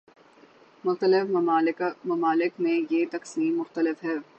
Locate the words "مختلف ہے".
3.57-4.15